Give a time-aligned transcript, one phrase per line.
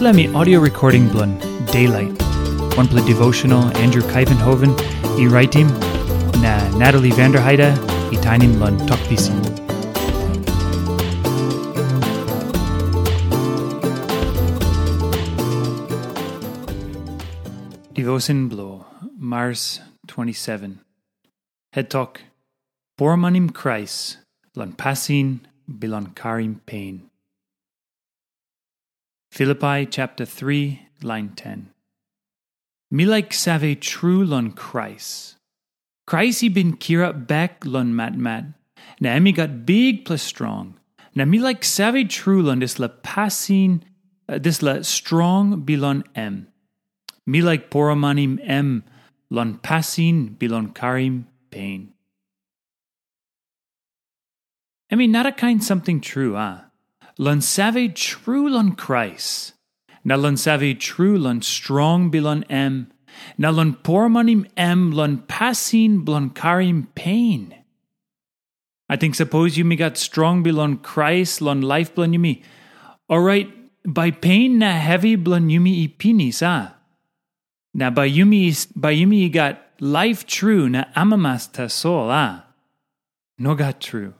[0.00, 1.38] Me audio recording blun
[1.70, 2.20] Daylight.
[2.76, 4.74] One play devotional Andrew Kuyvenhoven,
[5.18, 5.68] e writing
[6.42, 7.72] na Natalie Vanderheide,
[8.12, 9.38] e tinin blun talkpisin.
[17.94, 18.84] Devotion Blow,
[19.16, 20.80] Mars 27.
[21.72, 22.20] Head Talk.
[22.98, 24.18] Poromanim Christ,
[24.56, 27.10] lan passin bilon karim pain.
[29.34, 31.70] Philippi chapter 3, line 10.
[32.92, 35.34] Me like save true lon Christ.
[36.06, 38.44] Christ he been kira back lon mat mat.
[39.00, 40.78] Na me got big plus strong.
[41.16, 43.82] Na like save true lon this la passing,
[44.28, 46.46] uh, this la strong bilon em.
[47.26, 48.84] Me like poromanim em
[49.30, 51.92] lon passin bilon karim pain.
[54.92, 56.63] I mean, not a kind something true, ah.
[57.18, 59.52] Lun save true lun Christ.
[60.04, 62.90] Na lun save true lun strong bilun em.
[63.38, 67.54] Na lun poromanim em lun passin blun karim pain.
[68.88, 72.42] I think suppose you me got strong bilun Christ lun life blun you me.
[73.08, 73.48] Alright,
[73.84, 76.74] by pain na heavy blun you me ipinis, ah.
[77.72, 82.44] Na by you me, by you me got life true na amamas ta soul, ah.
[83.38, 84.14] No got true.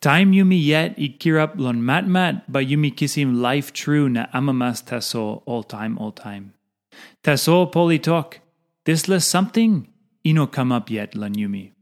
[0.00, 5.42] Time yumi yet ikirap lon mat mat ba yumi kisim life true na amamas taso
[5.44, 6.54] all time all time.
[7.24, 8.38] Taso poli talk.
[8.84, 9.88] This less something
[10.24, 11.72] ino come up yet lon yumi.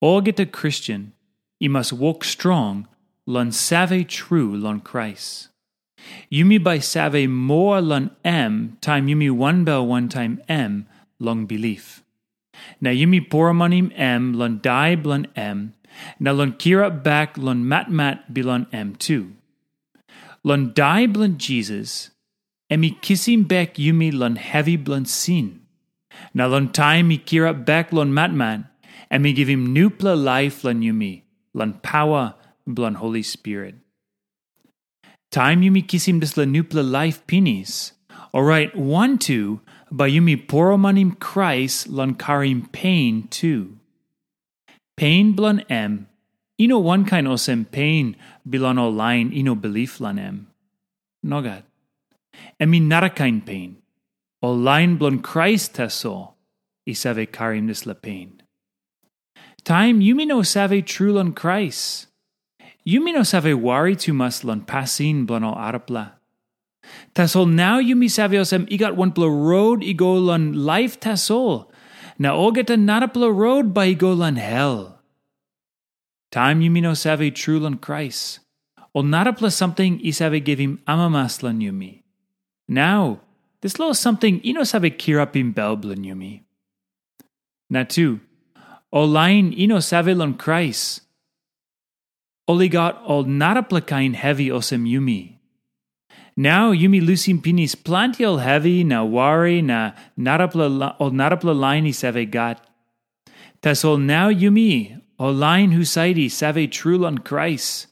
[0.00, 1.12] All get a Christian,
[1.60, 2.88] he must walk strong
[3.24, 5.50] lon save true lon Christ.
[6.30, 10.88] Yumi by save more lon m time yumi one bell one time m
[11.20, 12.02] long belief.
[12.80, 15.74] Na yumi poromanim m lon die blon m
[16.18, 19.32] na lon kira back lon mat mat bilon m2.
[20.42, 22.10] Lon die blon Jesus,
[22.70, 25.60] emi kissim back yumi lon heavy blon sin.
[26.32, 28.60] Na lon time mi kira back lon mat mat,
[29.10, 31.22] emi give him nupla life lon yumi,
[31.54, 32.34] lon power
[32.68, 33.76] blon Holy Spirit.
[35.30, 37.92] Time yumi kissim dis la nupla life pinis.
[38.32, 43.78] Alright, one two, by yumi poromanim Christ lon karim pain too.
[44.96, 46.08] Pain blon em.
[46.60, 48.16] Ino one kind osem pain
[48.48, 50.46] bilan line ino belief lan em.
[51.24, 51.62] Nogat.
[52.60, 53.76] Emi nara kind pain.
[54.42, 56.34] O line blon Christ teso.
[56.88, 58.42] Isave karim nis la pain.
[59.64, 62.06] Time yumi no save true lon Christ.
[62.86, 65.54] Yumi no save worry too mas passin blon o
[67.14, 71.70] Tasol now yumi save osem igat one blo road igo lon life tasol.
[72.18, 75.00] Na ogeta narapla road by golan hell.
[76.30, 78.40] Time yumi no save true lan Christ.
[78.94, 82.02] O narapla something isave give him amamas lan yumi.
[82.68, 83.20] Now,
[83.60, 86.42] this lo something ino save kirapim belblan yumi.
[87.70, 88.20] Na tu,
[88.92, 91.02] o lain ino save lan Christ.
[92.46, 95.38] Oligot ol narapla kain heavy osem yumi.
[96.36, 102.60] Now yumi lusim pinis plantiol heavy na wari na narapla ol narapla line save gat.
[103.62, 107.86] Tasol now yumi o line husaidi save trul on Christ.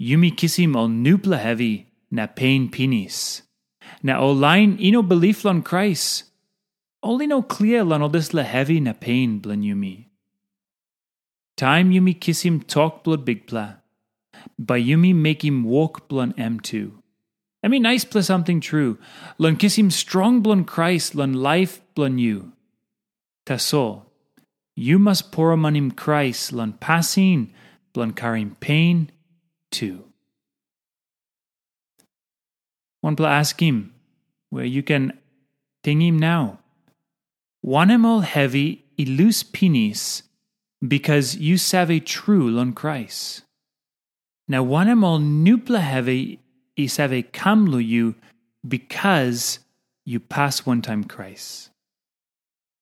[0.00, 3.42] Yumi kisim ol nupla heavy na pain pinis.
[4.00, 6.24] Na o line ino belief lon Christ.
[7.02, 10.06] No clear lon ol dis la heavy na pain blan yumi.
[11.56, 13.74] Time yumi kisim talk blood big pla.
[14.56, 16.92] By yumi make him walk blun M2.
[17.62, 18.98] I mean, nice plus something true.
[19.38, 22.52] Lun kiss him strong blun Christ, lun life blun you.
[23.46, 24.02] Taso.
[24.76, 27.50] You must pour among him Christ, lun passin,
[27.94, 29.10] blun karim pain,
[29.70, 30.04] too.
[33.00, 33.94] One pla ask him,
[34.50, 35.18] where you can
[35.82, 36.58] ting him now.
[37.62, 40.22] One am all heavy, ilus pinis,
[40.86, 43.42] because you save true lun Christ.
[44.46, 46.40] Now one am all nupla heavy,
[46.76, 48.14] isave kamlu you
[48.66, 49.60] because
[50.04, 51.70] you pass one time Christ.